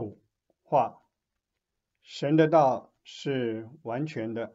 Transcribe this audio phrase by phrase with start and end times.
[0.00, 0.18] 主
[0.62, 1.02] 话，
[2.02, 4.54] 神的道是完全的，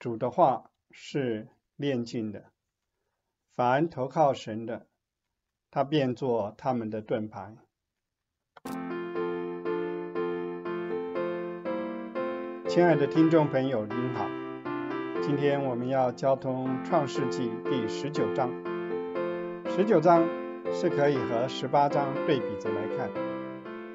[0.00, 1.46] 主的话是
[1.76, 2.46] 炼净的。
[3.54, 4.88] 凡投靠神的，
[5.70, 7.58] 他便做他们的盾牌。
[12.66, 14.26] 亲爱的听众朋友，您好，
[15.22, 18.50] 今天我们要交通创世纪第十九章。
[19.68, 20.26] 十九章
[20.72, 23.29] 是可以和十八章对比着来看。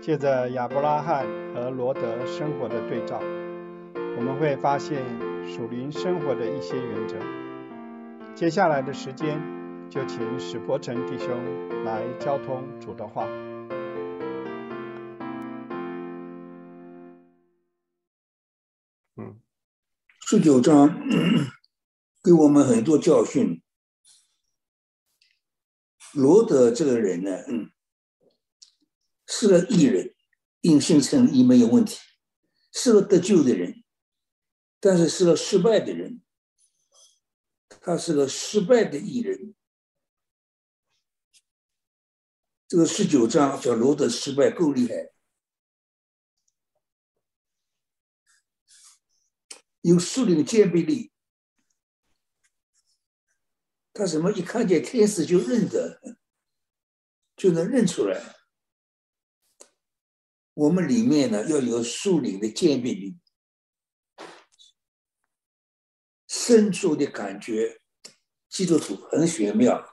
[0.05, 3.19] 借着亚伯拉罕和罗德生活的对照，
[4.15, 5.03] 我们会发现
[5.49, 7.15] 属灵生活的一些原则。
[8.35, 9.41] 接下来的时间，
[9.89, 13.25] 就请史伯成弟兄来交通主的话。
[19.17, 19.41] 嗯，
[20.27, 20.87] 十九章
[22.23, 23.59] 给我们很多教训。
[26.13, 27.71] 罗德这个人呢，嗯。
[29.27, 30.15] 是个艺人，
[30.61, 31.99] 应性成义没有问题，
[32.71, 33.83] 是个得救的人，
[34.79, 36.21] 但是是个失败的人，
[37.67, 39.55] 他是个失败的艺人。
[42.67, 45.11] 这个十九章小罗的失败够厉害，
[49.81, 51.11] 有树林鉴别力，
[53.93, 56.17] 他什么一看见天使就认得，
[57.37, 58.35] 就能认出来。
[60.55, 63.19] 我们里面呢要有树林的鉴别力，
[66.27, 67.81] 深处的感觉，
[68.47, 69.85] 基督徒很玄妙。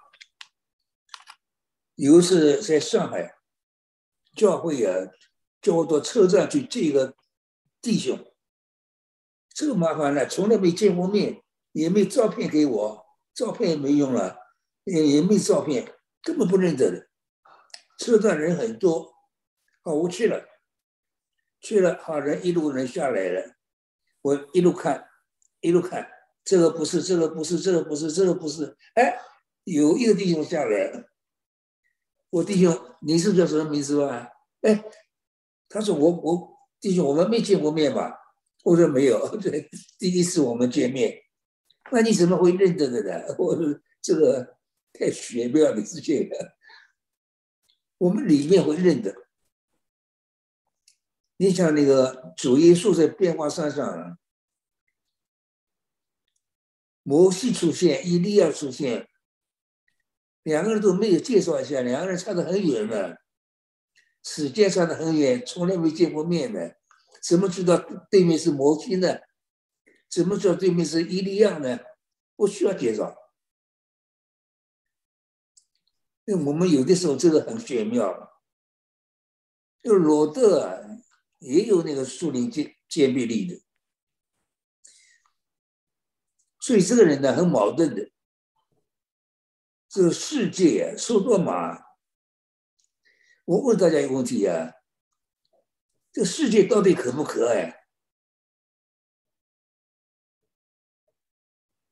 [1.97, 3.37] 有一次在上海
[4.37, 5.11] 教会啊，
[5.61, 7.17] 叫我到车站去见一个
[7.81, 8.33] 弟兄，
[9.53, 14.39] 这个麻烦了，从来没见过面，也没照片给我，照片也没用了，
[14.85, 17.11] 也也没照片，根本不认得的。
[17.99, 19.13] 车站人很多，
[19.83, 20.52] 好，我去了。
[21.63, 23.55] 去了，好人一路人下来了，
[24.21, 25.09] 我一路看，
[25.61, 26.07] 一路看，
[26.45, 29.17] 这个不是，这个不是，这个不是，这个不是，哎，
[29.65, 31.09] 有一个弟兄下来了，
[32.31, 34.29] 我弟兄，你是叫什么名字吧？
[34.63, 34.85] 哎，
[35.69, 38.19] 他说我我弟兄，我们没见过面吧？
[38.65, 41.17] 我说没有，对， 第一次我们见面，
[41.93, 43.35] 那你怎么会认得的呢？
[43.39, 44.57] 我 说这个
[44.93, 46.57] 太玄妙的事情了，
[47.99, 49.15] 我们里面会认得。
[51.43, 54.17] 你像那个主耶稣在变化山上，
[57.03, 59.09] 摩西出现，伊利亚出现，
[60.45, 63.21] 两个人都没有介绍一下，两个人差得很远的，
[64.23, 66.77] 时间差得很远，从来没见过面的，
[67.21, 67.77] 怎么知道
[68.09, 69.09] 对面是摩西呢？
[70.09, 71.81] 怎么知道对面是伊利亚呢？
[72.37, 73.17] 不需要介绍。
[76.25, 78.41] 那我们有的时候这个很玄妙，
[79.83, 80.79] 就罗德啊。
[81.43, 83.61] 也有那个树林鉴鉴别力的，
[86.61, 88.11] 所以这个人呢很矛盾的。
[89.89, 91.79] 这个世界啊，受多玛，
[93.45, 94.73] 我问大家一个问题啊：
[96.13, 97.87] 这个世界到底可不可爱？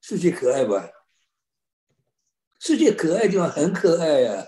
[0.01, 0.91] 世界可爱吧？
[2.59, 4.47] 世界可爱地方很可爱呀，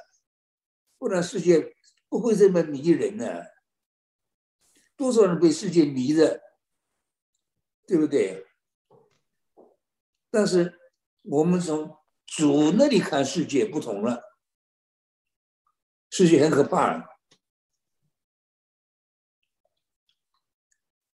[0.96, 1.74] 不然世界
[2.08, 3.51] 不会这么迷人呢。
[5.02, 6.40] 多少人被世界迷着，
[7.88, 8.46] 对不对？
[10.30, 10.78] 但是
[11.22, 14.38] 我们从主那里看世界不同了，
[16.08, 17.18] 世界很可怕。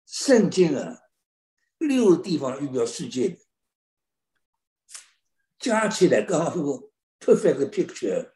[0.05, 1.03] 圣经啊，
[1.77, 3.39] 六个地方预表世界，
[5.57, 8.33] 加起来刚好是个 perfect picture。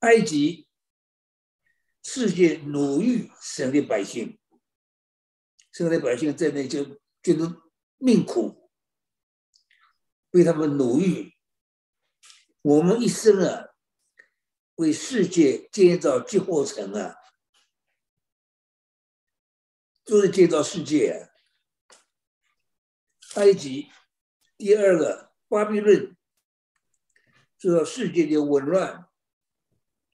[0.00, 0.69] 埃及。
[2.02, 4.38] 世界奴役神的百姓，
[5.72, 7.62] 神的百姓在那就觉得
[7.98, 8.70] 命苦，
[10.30, 11.34] 被他们奴役。
[12.62, 13.68] 我们一生啊，
[14.76, 17.16] 为世界建造集货城啊，
[20.04, 21.30] 都是建造世界。
[23.36, 23.88] 埃及
[24.56, 26.16] 第二个巴比伦，
[27.56, 29.08] 这世界的紊乱，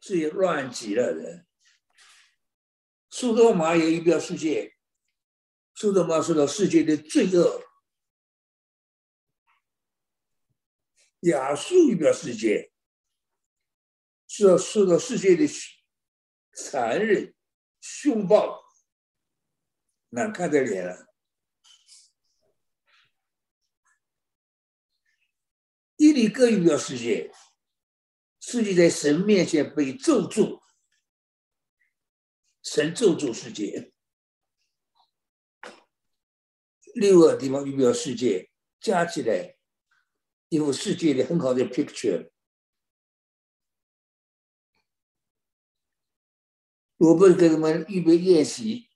[0.00, 1.45] 世界乱极了的。
[3.18, 4.76] 苏多玛也预表世界，
[5.74, 7.62] 苏多玛受到世界的罪恶；
[11.20, 12.70] 亚述预表世界，
[14.26, 15.48] 受到受到世界的
[16.52, 17.34] 残忍、
[17.80, 18.62] 凶暴、
[20.10, 21.06] 难看的脸了。
[25.96, 27.32] 伊里哥预表世界，
[28.40, 30.65] 世界在神面前被咒诅。
[32.66, 33.92] 神咒诅世界，
[36.94, 39.56] 六个地方预表世界加起来，
[40.48, 42.32] 一幅世界的很好的 picture。
[46.96, 48.90] 我不是给他们预备宴席，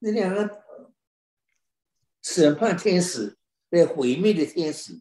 [0.00, 0.64] 那两个
[2.20, 5.00] 审判天使被毁灭的天使，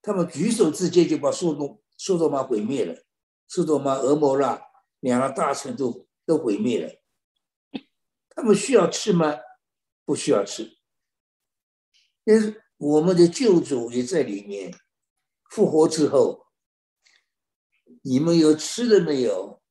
[0.00, 3.03] 他们举手之间就把苏东苏多玛毁灭了。
[3.46, 4.62] 苏多玛、俄摩拉
[5.00, 7.00] 两个大城都都毁灭了。
[8.30, 9.36] 他们需要吃吗？
[10.04, 10.78] 不需要吃。
[12.24, 14.72] 但是我们的救主也在里面。
[15.50, 16.46] 复活之后，
[18.02, 19.62] 你们有吃的没有？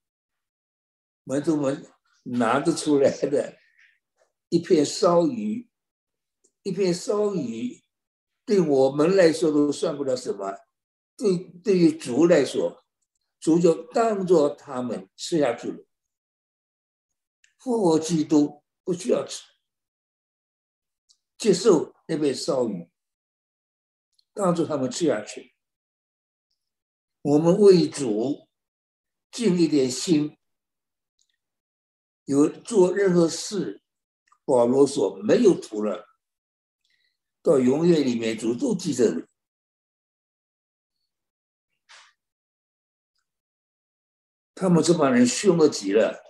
[1.26, 1.86] 门徒们
[2.24, 3.58] 拿得出来的
[4.50, 5.70] 一片烧鱼，
[6.62, 7.84] 一片烧鱼，
[8.46, 10.56] 对我们来说都算不了什么。
[11.18, 12.83] 对，对于主来说。
[13.44, 15.86] 主就当做他们吃下去了。
[17.60, 19.44] 复活基督不需要吃，
[21.38, 22.90] 接受那杯烧鱼，
[24.34, 25.54] 当做他们吃下去。
[27.22, 28.48] 我们为主
[29.30, 30.38] 尽一点心，
[32.24, 33.84] 有做任何事，
[34.46, 36.08] 保罗说没有图了，
[37.42, 39.33] 到永远里面主都记着你。
[44.56, 46.24] 他们这帮人凶恶极了，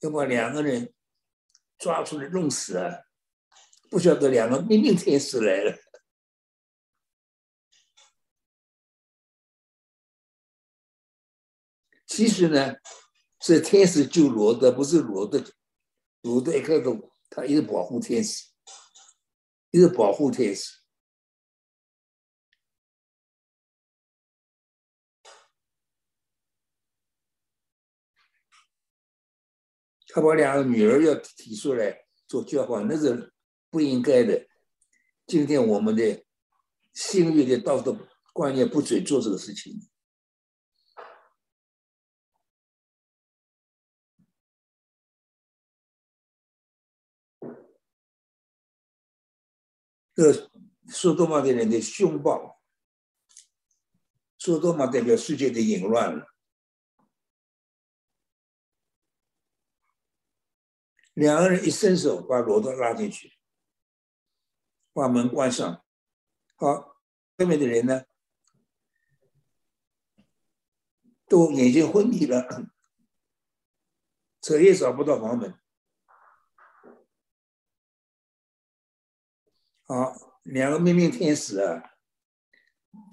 [0.00, 0.92] 要把两个人
[1.78, 3.04] 抓出来弄死啊！
[3.90, 5.78] 不晓得两个命令天使来了。
[12.06, 12.74] 其实呢，
[13.40, 15.44] 是天使救罗德，不是罗德。
[16.22, 16.82] 罗德一开始
[17.28, 18.48] 他一直保护天使，
[19.70, 20.81] 一直保护天使。
[30.14, 33.32] 他把两个女儿要提出来做交换，那是
[33.70, 34.46] 不应该的。
[35.26, 36.22] 今天我们的
[36.92, 37.96] 性欲的道德
[38.34, 39.88] 观念不准做这个事情。
[50.14, 50.50] 这
[50.88, 52.60] 说多玛的人的凶暴，
[54.36, 56.26] 说多玛代表世界的淫乱了。
[61.22, 63.32] 两个人一伸手，把罗德拉进去，
[64.92, 65.84] 把门关上。
[66.56, 66.96] 好，
[67.36, 68.02] 外面的人呢，
[71.28, 72.48] 都眼睛昏迷了，
[74.42, 75.56] 彻夜找不到房门。
[79.84, 81.94] 好，两个命令天使啊，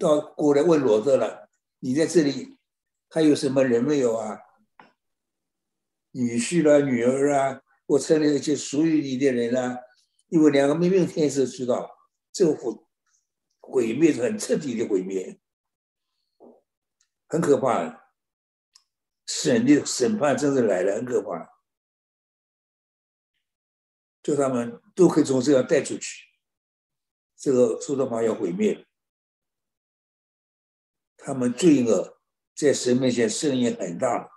[0.00, 1.48] 到过来问罗德了
[1.78, 2.58] ：“你在这里
[3.08, 4.40] 还有什么人没有啊？
[6.10, 9.76] 女婿啦，女儿啊？”我城里一些属于你的人呢，
[10.28, 11.90] 因为两个命运天使知道，
[12.30, 12.72] 这毁
[13.58, 15.40] 毁灭是很彻底的毁灭，
[17.26, 17.98] 很可怕。
[19.26, 21.50] 审的审判真的来了，很可怕。
[24.22, 26.26] 就他们都可以从这样带出去，
[27.36, 28.86] 这个苏德玛要毁灭。
[31.16, 32.20] 他们罪恶
[32.54, 34.30] 在神面前声音很大。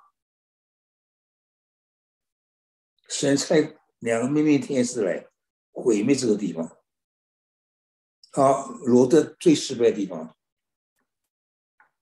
[3.16, 3.56] 神差
[4.00, 5.30] 两个秘密天使来
[5.72, 6.80] 毁灭这个地方。
[8.32, 10.36] 好，罗德最失败的地方，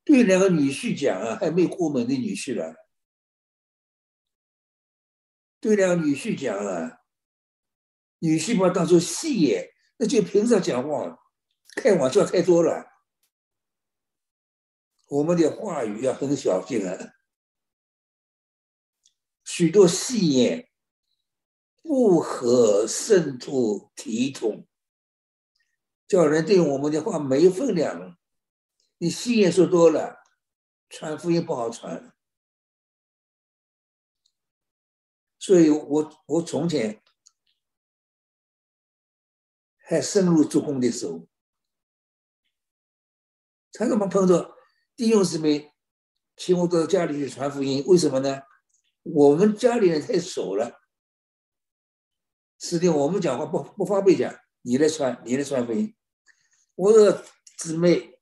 [0.06, 2.88] 对两个女婿讲啊，还没过门的女婿了，
[5.60, 7.02] 对两个女婿讲啊，
[8.20, 11.20] 女婿把当做戏耶，那就平常讲话，
[11.76, 12.90] 开玩笑太多了。
[15.08, 17.16] 我们的话语要很小心啊，
[19.44, 20.71] 许多戏言。
[21.82, 24.68] 不合圣徒体统，
[26.08, 28.18] 叫人对我们的话没分量。
[28.98, 30.24] 你信言说多了，
[30.90, 32.14] 传福音不好传。
[35.40, 37.02] 所以我我从前
[39.80, 41.28] 还深入做工的时候，
[43.72, 44.56] 常常碰到
[44.96, 45.74] 弟兄姊妹
[46.36, 48.44] 请我到家里去传福音，为什么呢？
[49.02, 50.81] 我们家里人太熟了。
[52.64, 55.96] 是的，我们讲话不不方便讲，你来传，你来传福音。
[56.76, 57.24] 我说
[57.58, 58.20] 姊妹，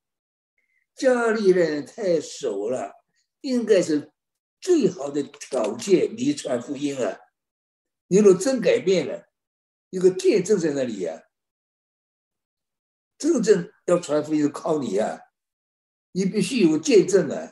[0.95, 2.93] 家里人太熟了，
[3.41, 4.13] 应该是
[4.61, 7.19] 最好的条件，你传福音啊。
[8.07, 9.29] 你若真改变了，
[9.89, 11.23] 有个见证在那里呀。
[13.17, 15.19] 真正要传福音，靠你啊，
[16.13, 17.51] 你必须有见证啊。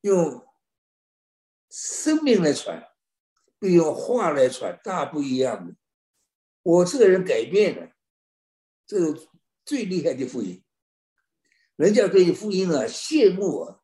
[0.00, 0.48] 用
[1.68, 2.91] 生命来传，
[3.62, 5.76] 比用话来传，大不一样的。
[6.62, 7.92] 我这个人改变了，
[8.84, 9.28] 这是
[9.64, 10.64] 最厉害的福音。
[11.76, 13.80] 人家对福音啊羡慕啊，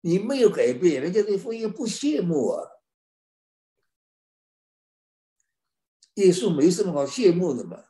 [0.00, 2.68] 你没有改变，人家对福音不羡慕啊。
[6.14, 7.84] 耶稣没什么好羡慕的嘛，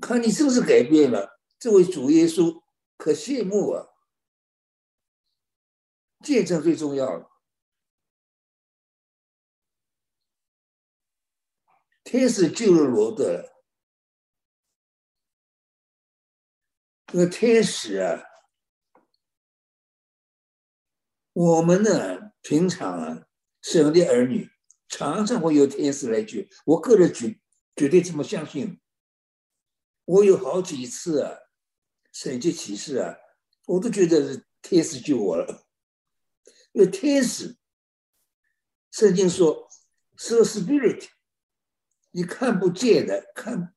[0.00, 2.62] 看你是不是改变了，这位主耶稣
[2.96, 3.88] 可羡慕啊。
[6.24, 7.35] 见证最重要了。
[12.06, 13.52] 天使救了罗德，
[17.08, 18.22] 这个天使啊，
[21.32, 23.26] 我们呢平常啊，
[23.60, 24.48] 神的儿女
[24.86, 26.46] 常常会有天使来救。
[26.64, 27.40] 我个人绝
[27.74, 28.80] 绝对这么相信。
[30.04, 31.36] 我有好几次啊，
[32.12, 33.16] 神迹启示啊，
[33.64, 35.66] 我都觉得是天使救我了。
[36.70, 37.58] 因为天使，
[38.92, 39.68] 圣经说
[40.16, 41.08] 是 spirit。
[42.16, 43.74] 你看不见的，看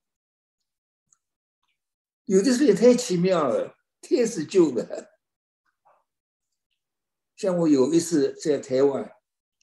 [2.24, 5.12] 有的时候也太奇妙了，天使救的。
[7.36, 9.13] 像我有一次在台湾，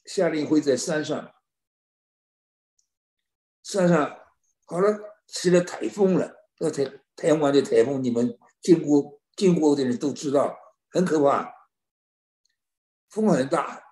[0.04, 1.34] 夏令会在山上，
[3.62, 4.20] 山上
[4.66, 6.84] 好了起了台风了，那台
[7.16, 10.54] 台湾的台风，你们经过经过的人都知道，
[10.90, 11.50] 很可怕，
[13.08, 13.82] 风很大，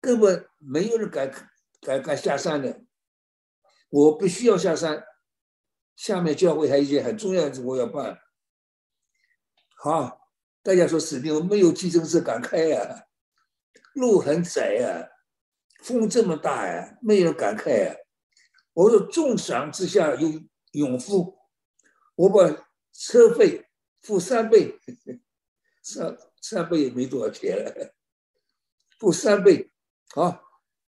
[0.00, 1.28] 根本没有人敢
[1.80, 2.84] 敢敢下山的。
[3.90, 5.04] 我必须要下山，
[5.96, 8.18] 下面教会还有一件很重要的事我要办。
[9.76, 10.20] 好，
[10.62, 13.06] 大家说死定了，没有计程车敢开呀，
[13.94, 15.08] 路很窄呀，
[15.82, 17.96] 风这么大呀，没人敢开呀。
[18.72, 20.40] 我说重赏之下有
[20.72, 21.36] 勇夫，
[22.14, 22.48] 我把
[22.92, 23.66] 车费
[24.02, 24.78] 付三倍，
[25.82, 27.94] 三三倍也没多少钱了，
[29.00, 29.72] 付三倍。
[30.14, 30.40] 好，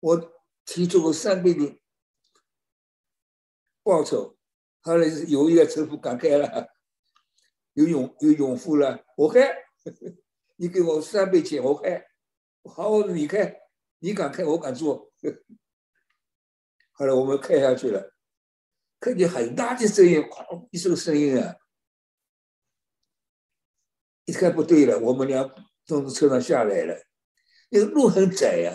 [0.00, 0.32] 我
[0.64, 1.78] 提出个三倍的。
[3.86, 4.36] 报酬，
[4.80, 6.74] 后来有一个车夫敢开了，
[7.74, 9.48] 有勇有勇夫了，我开，
[10.58, 12.04] 你给我三倍钱，我开，
[12.64, 13.56] 好，你开，
[14.00, 15.12] 你敢开，我敢坐。
[16.90, 18.12] 后来我们开下去了，
[18.98, 21.54] 看见很大的声音，哐一声声音啊，
[24.24, 25.48] 一看不对了，我们俩
[25.84, 27.06] 从车上下来了，
[27.70, 28.72] 那个路很窄呀，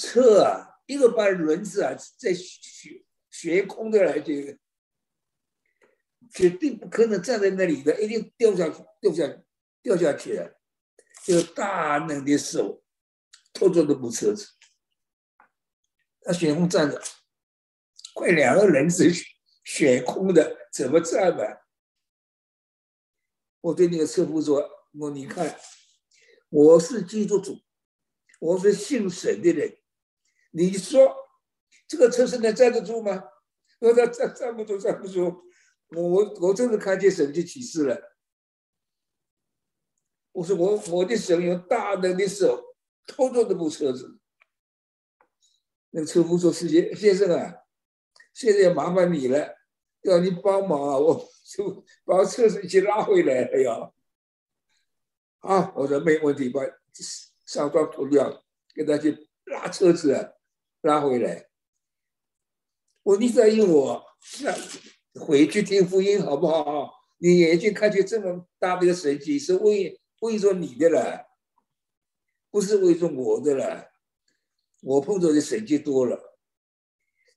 [0.00, 2.34] 车啊，一个把轮子啊在。
[3.38, 4.58] 悬空的来，这个
[6.32, 9.42] 绝对不可能站在那里的，一定掉下去，掉下
[9.82, 10.58] 掉下去了。
[11.22, 12.82] 就大能的手
[13.52, 14.54] 拖着那部车子，
[16.22, 17.02] 他悬空站着，
[18.14, 19.12] 快两个人是
[19.64, 21.42] 悬空的，怎么站嘛？
[23.60, 24.66] 我对那个车夫说
[24.98, 25.58] ：“我你看，
[26.48, 27.60] 我是基督徒，
[28.40, 29.76] 我是信神的人，
[30.52, 31.14] 你说。”
[31.88, 33.22] 这个车身能站得住吗？
[33.78, 35.44] 我说站站不住，站不住。
[35.88, 38.18] 我我我真的看见神迹启示了。
[40.32, 42.74] 我说我我的神用大能的手
[43.06, 44.18] 拖着这部车子。
[45.90, 47.54] 那个车夫说：“师姐先生啊，
[48.34, 49.56] 现在要麻烦你了，
[50.02, 53.92] 要你帮忙啊，我就 把车子一起拉回来。”了呀，
[55.40, 56.60] 啊，我说没问题，把
[57.46, 60.34] 上装脱掉，给他去拉车子，
[60.82, 61.48] 拉回来。
[63.06, 64.04] 我你答应我
[64.42, 64.52] 那，
[65.24, 66.92] 回去听福音好不好？
[67.18, 71.24] 你眼睛看见这么大的一个神迹，是为为着你的了，
[72.50, 73.92] 不是为着我的了。
[74.82, 76.36] 我碰到的神迹多了，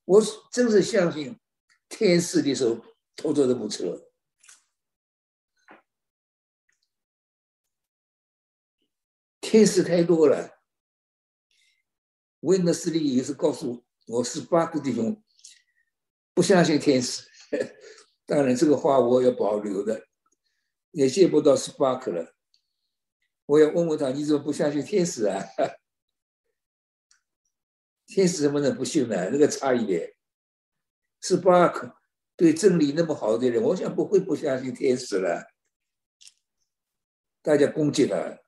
[0.05, 1.39] 我真是相信
[1.87, 2.83] 天使的手
[3.15, 4.09] 拖着这部车，
[9.39, 10.57] 天使太多了。
[12.39, 15.23] 温德斯利也是告诉我十八个弟兄。
[16.39, 17.27] 不相信天使，
[18.25, 20.07] 当然这个话我要保留的，
[20.91, 22.33] 也见不到 Spark 了。
[23.45, 25.43] 我要问问他，你怎么不相信天使啊？
[28.07, 29.29] 天使怎么能不信呢？
[29.29, 30.13] 那个差一点。
[31.21, 31.93] Spark
[32.37, 35.45] 对真理那么好的人，我想不会不相信天使了。
[37.41, 38.39] 大家攻击他，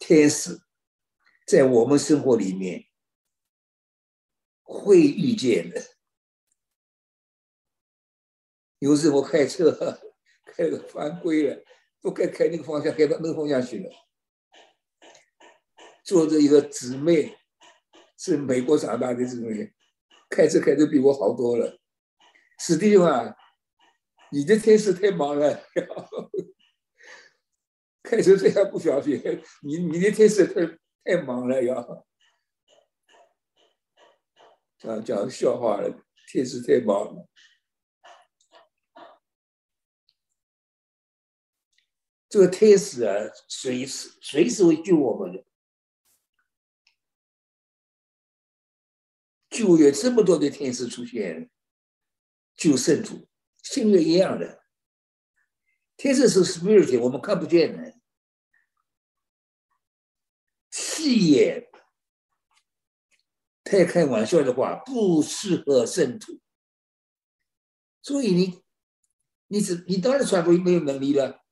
[0.00, 0.60] 天使
[1.46, 2.89] 在我们生活里面。
[4.70, 5.82] 会遇见的。
[8.78, 9.72] 有时我开车
[10.46, 11.62] 开个犯规了，
[12.00, 13.90] 不该开那个方向，开到那个方向去了。
[16.04, 17.36] 坐着一个姊妹，
[18.16, 19.72] 是美国长大的姊妹，
[20.30, 21.78] 开车开的比我好多了。
[22.58, 23.34] 史蒂夫啊，
[24.30, 25.62] 你的天使太忙了，
[28.02, 29.20] 开车这样不小心，
[29.62, 32.09] 你你的天使太太忙了，要
[34.80, 37.28] 讲讲笑话了，天使太忙了。
[42.30, 43.12] 这个天使啊，
[43.46, 45.44] 随时随时会救我们的。
[49.50, 51.50] 就有这么多的天使出现，
[52.54, 53.28] 救圣徒，
[53.62, 54.64] 新约一样的。
[55.96, 58.00] 天使是 spirit，我们看不见的，
[60.70, 61.69] 戏眼。
[63.70, 66.40] 太开玩笑的话，不适合圣徒。
[68.02, 68.64] 所以你，
[69.46, 71.44] 你只你当然传福音没有能力了。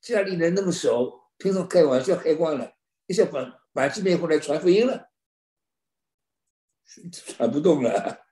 [0.00, 2.74] 家里人那么熟，平常开玩笑开惯了，
[3.06, 5.12] 一下把把这边过来传福音了，
[7.12, 8.26] 传不动了，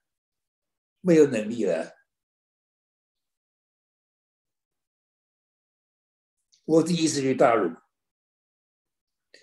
[1.00, 1.92] 没有能力了。
[6.64, 7.76] 我第一次去大陆，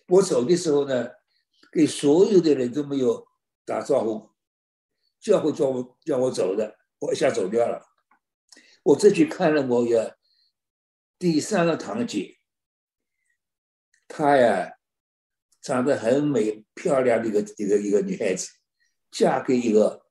[0.10, 1.12] 我走的时候呢，
[1.72, 3.29] 给所有的人都没有
[3.70, 4.32] 打招呼，
[5.20, 7.86] 教会叫我叫我走的，我一下走掉了。
[8.82, 10.16] 我这去看了我也。
[11.20, 12.40] 第三个堂姐，
[14.08, 14.78] 她呀，
[15.62, 18.48] 长得很美、漂亮的一个一个一个女孩子，
[19.12, 20.06] 嫁给一个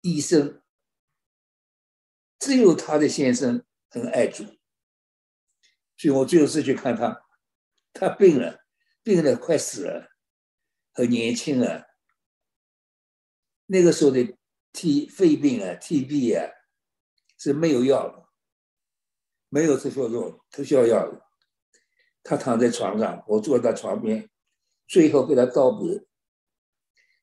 [0.00, 0.60] 医生，
[2.40, 4.42] 只有她的先生很爱主，
[5.96, 7.24] 所以我最后是去看她，
[7.92, 8.64] 她病了，
[9.04, 10.10] 病了快死了，
[10.92, 11.86] 很年轻啊，
[13.66, 14.36] 那个时候的
[14.72, 16.50] T 肺病啊、TB 啊
[17.38, 18.22] 是没有药的。
[19.54, 21.20] 没有特效药，特效药的。
[22.22, 24.30] 他躺在床上，我坐在床边，
[24.86, 26.06] 最后跟他道别。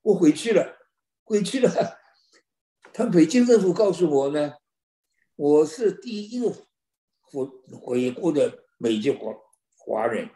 [0.04, 0.78] 我回去了，
[1.24, 2.00] 回去了。
[2.94, 4.54] 他北京政府告诉我呢，
[5.36, 6.52] 我是第一个
[7.22, 9.34] 回回国的美籍华
[9.76, 10.30] 华人，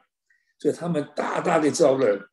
[0.57, 2.27] 所以他们大大的招人，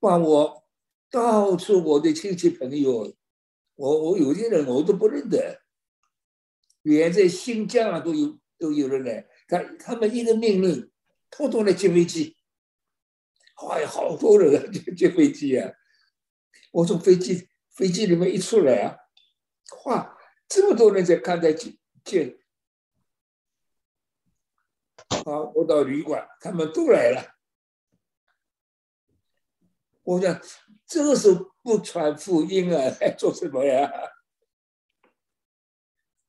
[0.00, 0.64] 把我
[1.10, 3.16] 到处我的亲戚朋友，
[3.74, 5.60] 我我有些人我都不认得。
[6.82, 9.28] 远在新疆啊，都有都有人来。
[9.46, 10.90] 他他们一个命令，
[11.30, 12.36] 统统来接飞机。
[13.56, 15.70] 哎，好多人啊， 接接飞机啊！
[16.72, 18.96] 我从飞机飞机里面一出来啊，
[19.84, 20.16] 哇，
[20.48, 22.38] 这么多人在看待接接。
[25.24, 27.36] 好，我到旅馆，他们都来了。
[30.02, 30.40] 我想，
[30.90, 33.88] 这个时候不传福音啊，还做什么呀？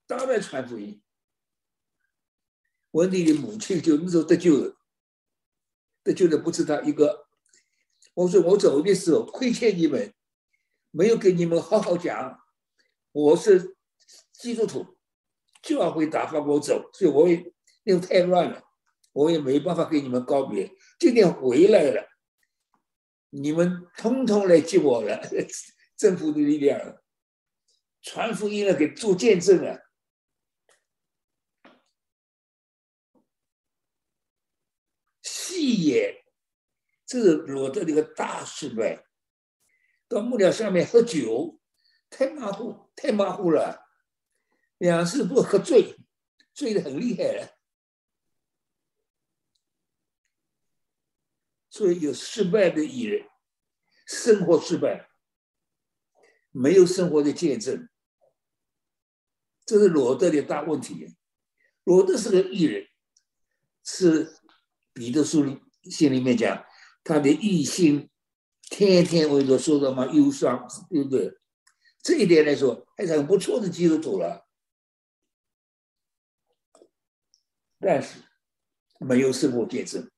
[0.06, 1.02] 当然传福音。
[2.92, 4.78] 文迪的母亲就那时候得救了，
[6.04, 7.26] 得救的不止他一个。
[8.14, 10.14] 我说我走的时候亏欠你们，
[10.92, 12.40] 没有给你们好好讲。
[13.14, 13.76] 我是
[14.34, 14.96] 基督徒，
[15.64, 17.38] 就要会打发我走，所以我也
[17.84, 18.62] 因为太乱了，
[19.12, 20.72] 我也没办法跟你们告别。
[21.00, 22.11] 今天回来了，
[23.32, 25.22] 你们通通来接我了，
[25.98, 27.02] 政府的力量，
[28.02, 29.90] 传福音了，给做见证了。
[35.24, 36.14] 戏言，
[37.06, 39.06] 这是罗德的一个大失败。
[40.10, 41.58] 到木料上面喝酒，
[42.10, 43.88] 太马虎，太马虎了。
[44.78, 45.96] 两次不喝醉，
[46.54, 47.61] 醉的很厉害了。
[51.82, 53.28] 所以有失败的艺人，
[54.06, 55.10] 生活失败，
[56.52, 57.90] 没有生活的见证，
[59.66, 61.16] 这是罗德的大问题。
[61.86, 62.88] 罗德是个艺人，
[63.84, 64.38] 是。
[64.94, 66.66] 彼得书心里面讲，
[67.02, 68.10] 他的异心
[68.64, 71.34] 天天为着受到嘛忧伤，对不对？
[72.04, 74.46] 这一点来说，还是很不错的基督徒了。
[77.80, 78.22] 但是
[79.00, 80.12] 没有生活见证，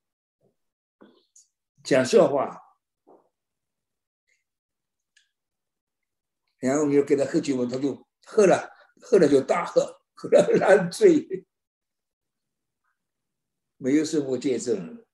[1.84, 2.58] 讲笑话，
[6.58, 8.70] 然后你又给他喝酒，他就喝了，
[9.02, 11.46] 喝了就大喝，喝了烂醉。
[13.76, 15.04] 没有生活见证，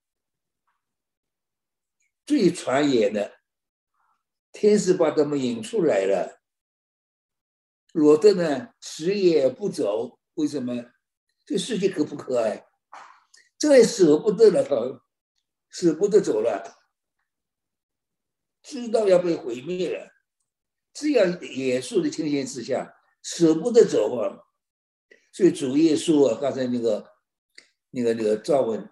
[2.25, 3.41] 最传言的
[4.53, 6.41] 天使把他们引出来了。
[7.93, 10.93] 罗德呢，死也不走，为什么？
[11.45, 12.65] 这世界可不可爱？
[13.59, 14.77] 这也舍不得了他，
[15.71, 16.79] 舍不得走了，
[18.63, 20.13] 知道要被毁灭了，
[20.93, 24.45] 这样严肃的情形之下，舍不得走啊。
[25.33, 27.09] 所以主耶稣啊，刚才那个。
[27.93, 28.89] 那个那个赵文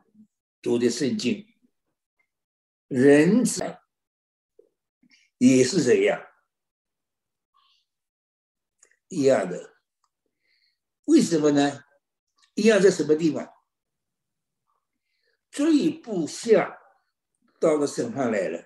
[0.61, 1.47] 读的圣经，
[2.88, 3.62] 人子
[5.37, 6.21] 也是这样
[9.07, 9.77] 一样的。
[11.05, 11.85] 为什么呢？
[12.55, 13.49] 一样在什么地方？
[15.59, 16.79] 最不像
[17.59, 18.64] 到了审判来了，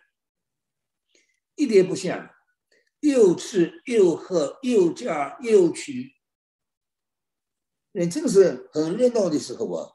[1.55, 2.31] 一点不像，
[3.01, 6.15] 又吃又喝又嫁又娶，
[7.93, 9.91] 那正是很热闹的时候啊！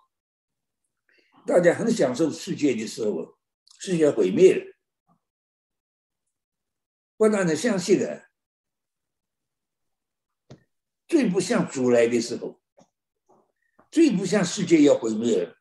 [1.46, 3.38] 大家很享受世界的时候，
[3.78, 4.76] 世界毁灭了，
[7.16, 8.28] 不大能相信了。
[11.08, 12.60] 最不像主来的时候，
[13.92, 15.57] 最不像世界要毁灭了。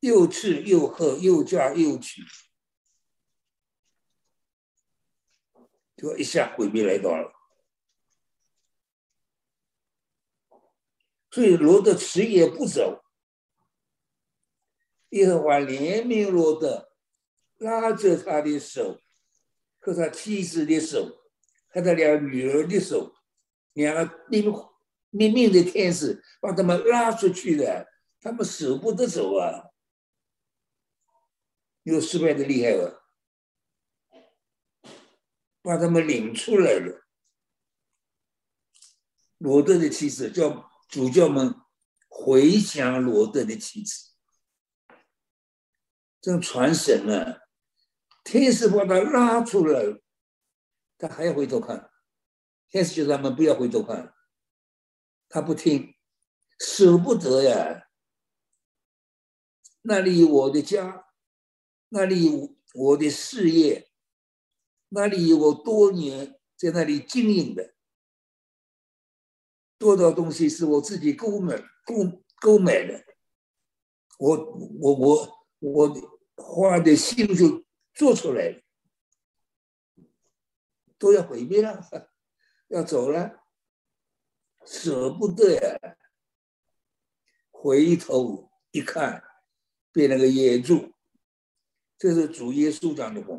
[0.00, 2.22] 又吃又喝又嫁又娶，
[5.96, 7.32] 就一下毁灭来到了。
[11.30, 13.04] 所以罗德迟也不走，
[15.10, 16.92] 耶和华怜悯罗德，
[17.58, 19.00] 拉着他的手
[19.78, 21.22] 和他妻子的手
[21.68, 23.14] 和他俩女儿的手，
[23.74, 24.52] 两个命
[25.10, 27.86] 命命的天使把他们拉出去了，
[28.20, 29.69] 他们舍不得走啊。
[31.82, 33.04] 又失败的厉害了，
[35.62, 37.06] 把他们领出来了。
[39.38, 41.54] 罗德的妻子叫主教们
[42.08, 44.10] 回想罗德的妻子，
[46.20, 47.40] 正传神呢。
[48.22, 50.02] 天使把他拉出来了，
[50.98, 51.90] 他还要回头看。
[52.68, 54.14] 天使叫他们不要回头看，
[55.28, 55.96] 他不听，
[56.58, 57.88] 舍不得呀。
[59.80, 61.06] 那里有我的家。
[61.90, 63.90] 那里有我的事业，
[64.90, 67.74] 那里有我多年在那里经营的
[69.76, 73.04] 多少东西是我自己购买、购购买的，
[74.18, 74.36] 我
[74.80, 78.62] 我我我花的心就做出来了，
[80.96, 81.80] 都要毁灭了，
[82.68, 83.42] 要走了，
[84.64, 85.96] 舍不得呀！
[87.50, 89.24] 回头一看，
[89.92, 90.94] 被那个野猪。
[92.00, 93.38] 这是主耶稣讲的话，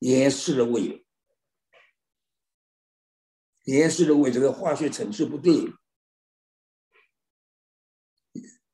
[0.00, 1.06] 延世的胃，
[3.66, 5.72] 延世的胃，这个化学层次不对，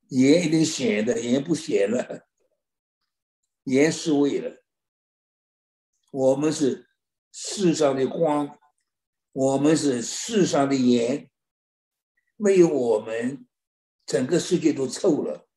[0.08, 2.26] 盐一定咸的，盐不咸了，
[3.64, 4.64] 盐是胃了。
[6.10, 6.88] 我们是
[7.30, 8.58] 世上的光，
[9.32, 11.30] 我们是世上的盐，
[12.36, 13.46] 没有我们，
[14.06, 15.47] 整个世界都臭了。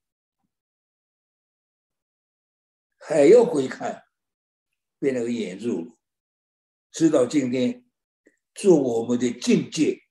[3.04, 4.04] 还要回看，
[5.00, 5.98] 被那个眼入，
[6.92, 7.84] 直到今天，
[8.54, 10.04] 做我们的境界，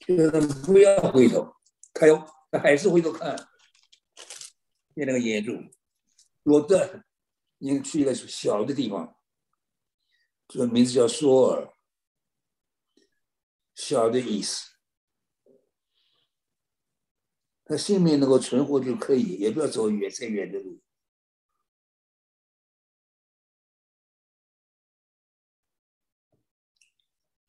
[0.00, 0.30] 就是
[0.66, 1.54] 不要回头，
[1.94, 3.36] 他要他还是回头看，
[4.92, 5.56] 被那个眼入，
[6.42, 7.04] 罗德
[7.58, 9.16] 你去一个小的地方，
[10.48, 11.72] 这个名字叫索尔。
[13.82, 14.72] 小的意思，
[17.64, 20.80] 他性命能够存活就可以，也不要走远太远的路。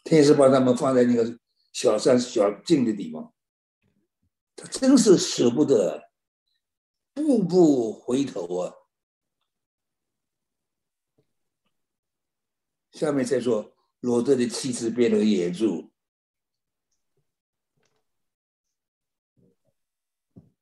[0.05, 1.37] 天使把他们放在那个
[1.73, 3.33] 小山小径的地方，
[4.55, 6.11] 他真是舍不得，
[7.13, 8.73] 步步回头啊。
[12.93, 15.90] 下面再说罗德的妻子变了野猪。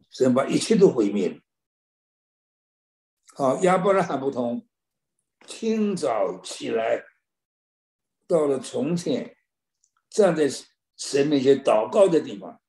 [0.10, 1.42] 神把一切都毁灭。
[3.36, 4.68] 好，亚伯拉罕不同，
[5.46, 7.04] 清早起来，
[8.28, 9.38] 到了从前，
[10.10, 10.50] 站在
[10.98, 12.60] 神面前祷告的地方，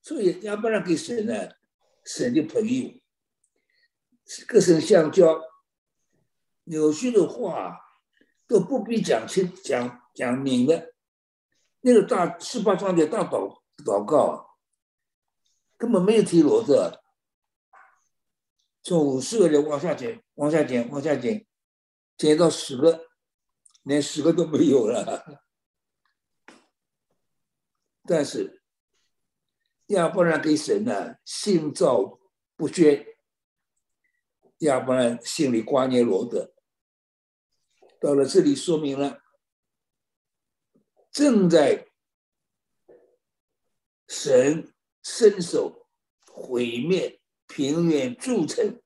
[0.00, 1.50] 所以亚伯拉给神呢，
[2.04, 2.98] 神的朋友，
[4.46, 5.38] 各神相交，
[6.64, 7.78] 有些的话
[8.46, 10.94] 都不必讲清讲讲明的，
[11.82, 14.45] 那个大十八章的大祷祷告。
[15.76, 17.02] 根本没有提罗德，
[18.82, 21.46] 从五十个人往下减，往下减，往下减，
[22.16, 23.06] 减到十个，
[23.82, 25.42] 连十个都没有了。
[28.04, 28.62] 但是
[29.88, 32.18] 亚伯兰给神呢，心照
[32.56, 33.04] 不宣。
[34.60, 36.54] 亚伯兰心里挂念罗德。
[38.00, 39.22] 到了这里，说明了
[41.10, 41.88] 正在
[44.08, 44.72] 神。
[45.08, 45.86] 伸手
[46.28, 48.82] 毁灭平原筑城，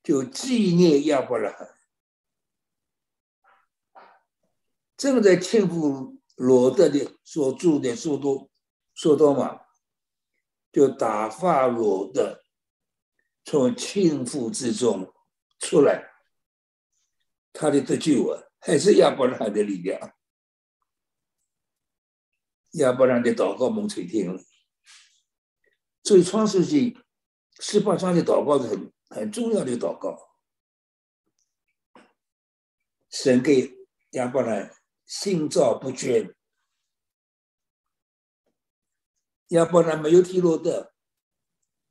[0.00, 1.76] 就纪念亚伯拉罕。
[4.96, 8.48] 正在庆祝罗德的所住的苏多
[8.94, 9.60] 苏多玛，
[10.70, 12.44] 就打发罗德
[13.44, 15.12] 从庆祝之中
[15.58, 16.12] 出来，
[17.52, 20.14] 他的得救啊，还是亚伯拉罕的力量。
[22.74, 24.40] 亚伯拉罕的祷告蒙垂听了，
[26.06, 26.96] 所以创世纪
[27.58, 30.16] 十八章的祷告是很很重要的祷告。
[33.10, 33.76] 神给
[34.10, 34.72] 亚伯兰
[35.04, 36.32] 心照不宣，
[39.48, 40.92] 亚伯兰没有提罗德，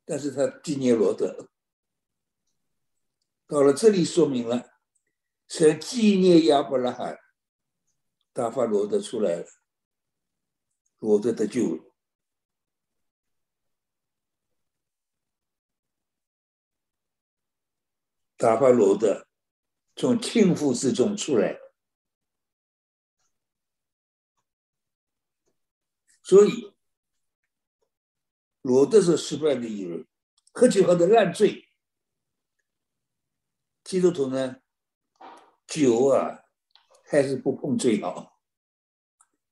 [0.06, 1.50] 但是他纪念罗德。
[3.48, 4.80] 到了这里，说明了
[5.50, 7.20] 神纪念亚伯拉罕，
[8.32, 9.46] 大发罗德出来了，
[11.00, 11.95] 罗德得救了，
[18.46, 19.28] 大发罗德。
[19.96, 21.58] 从庆父之中出来，
[26.22, 26.76] 所以
[28.62, 30.06] 罗德是失败的一人，
[30.52, 31.72] 喝酒喝的烂醉。
[33.86, 34.58] 基督徒呢，
[35.66, 36.44] 酒啊
[37.06, 38.38] 还是不碰最好，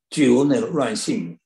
[0.10, 1.40] 酒能乱性。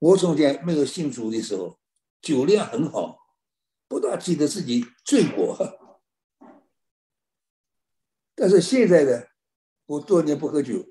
[0.00, 1.78] 我从前没有信主的时候。
[2.22, 3.18] 酒量很好，
[3.88, 5.56] 不大记得自己醉过。
[8.36, 9.22] 但是现在呢，
[9.86, 10.86] 我多年不喝酒，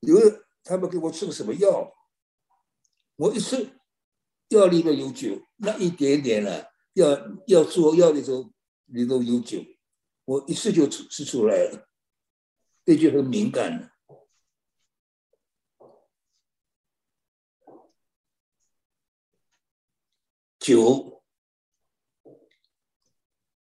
[0.00, 0.18] 有
[0.64, 1.94] 他们给我吃个什么药，
[3.14, 3.70] 我一吃，
[4.48, 8.50] 药里面有酒，那一点点呢，要要做药的时候
[8.86, 9.64] 里头有酒，
[10.24, 11.88] 我一吃就吃吃出来了，
[12.84, 13.92] 这就很敏感了。
[20.68, 21.22] 酒，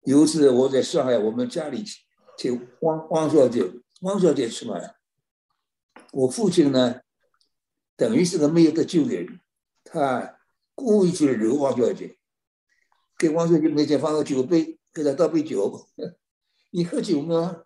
[0.05, 1.83] 有一次我在上海，我们家里
[2.37, 3.61] 请汪汪小姐，
[4.03, 4.95] 汪小姐吃饭。
[6.13, 7.01] 我父亲呢，
[7.97, 9.41] 等于是个没有得救的人，
[9.83, 10.39] 他
[10.73, 12.17] 故意去惹汪小姐，
[13.17, 15.85] 给汪小姐面前放个酒杯，给她倒杯酒。
[16.71, 17.65] 你喝酒吗？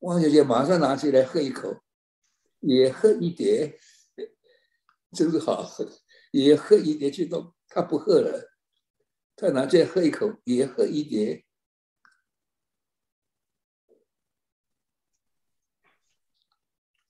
[0.00, 1.80] 汪小姐马上拿起来喝一口，
[2.60, 3.78] 也喝一点，
[5.16, 5.90] 真是好喝，
[6.30, 7.54] 也喝一点去倒。
[7.68, 8.50] 他不喝了，
[9.36, 11.44] 他拿再喝一口，也喝一点。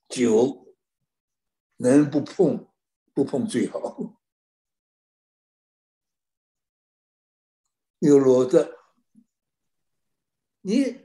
[0.09, 0.75] 酒
[1.77, 2.69] 能不碰
[3.15, 3.81] 不碰最好。
[8.01, 8.77] 有罗的，
[10.61, 11.01] 你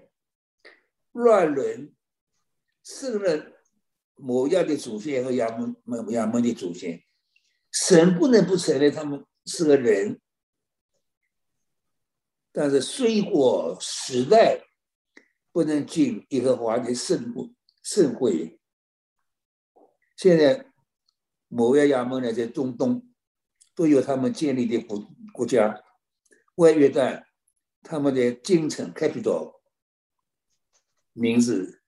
[1.12, 1.96] 乱伦，
[2.84, 3.54] 胜了
[4.16, 5.76] 某样的祖先和亚门
[6.10, 7.04] 亚门的祖先，
[7.72, 9.26] 神不能不承认他们。
[9.46, 10.22] 是个人，
[12.52, 14.66] 但是虽过时代，
[15.52, 17.34] 不能进耶和华的圣
[17.82, 18.60] 圣会。
[20.16, 20.66] 现在
[21.48, 23.08] 某亚亚门呢，在中东
[23.76, 25.84] 都有他们建立的国国家，
[26.56, 27.26] 外约旦
[27.82, 29.60] 他们的京城 capital
[31.12, 31.82] 名字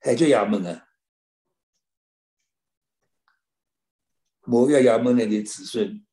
[0.00, 0.88] 还叫亚门啊，
[4.42, 6.03] 某亚亚门人的子孙。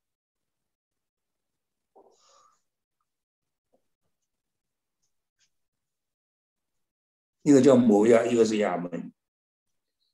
[7.44, 9.14] 一个叫摩亚，一个是亚门。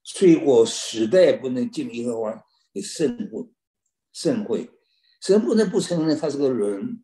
[0.03, 3.51] 虽过时代不能进耶和华的圣会，
[4.13, 4.71] 圣会，
[5.21, 7.03] 神不能不承认他是个人，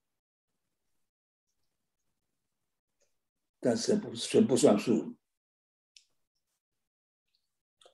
[3.60, 5.18] 但神不神不算数。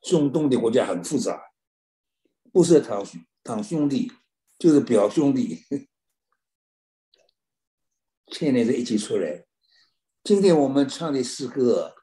[0.03, 1.51] 中东的国家很复杂，
[2.53, 3.03] 不是堂
[3.43, 4.11] 堂兄弟，
[4.59, 5.65] 就是表兄弟，
[8.27, 9.47] 天天在一起出来。
[10.23, 11.95] 今天我们唱的诗歌。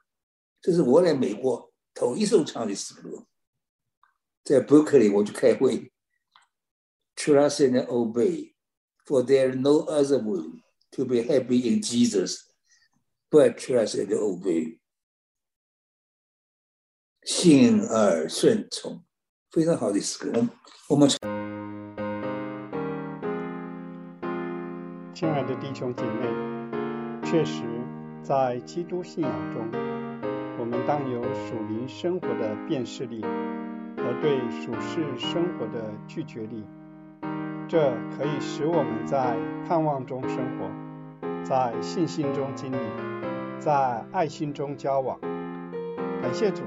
[0.61, 3.25] 这是我来美国头一首唱的诗歌，
[4.43, 5.91] 在伯克利我去开会
[7.15, 8.53] ，Trust and obey,
[9.05, 12.41] for there is no other way to be happy in Jesus
[13.29, 14.79] but trust and obey。
[17.23, 19.03] 信而顺从，
[19.51, 20.47] 非常好的诗歌。
[20.89, 21.09] 我们，
[25.13, 26.27] 亲爱的弟兄姐妹，
[27.25, 27.63] 确实
[28.23, 30.16] 在基督信仰中。
[30.67, 33.21] 我们当有属灵生活的辨识力
[33.95, 36.65] 和对属世生活的拒绝力，
[37.69, 40.69] 这可以使我们在盼望中生活，
[41.41, 42.75] 在信心中经历，
[43.59, 45.17] 在爱心中交往。
[46.21, 46.63] 感谢主，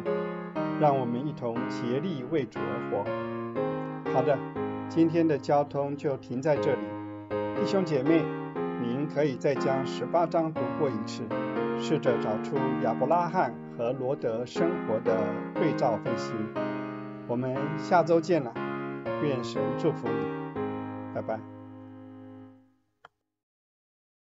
[0.80, 4.14] 让我们一同竭力为主而活。
[4.14, 4.38] 好的，
[4.88, 6.80] 今天的交通就停在这里，
[7.54, 8.24] 弟兄姐妹，
[8.80, 11.22] 您可以再将十八章读过一次。
[11.78, 15.16] 试着找出亚伯拉罕和罗德生活的
[15.54, 16.34] 对照分析。
[17.26, 18.52] 我们下周见了，
[19.22, 21.59] 愿神祝福你，拜拜。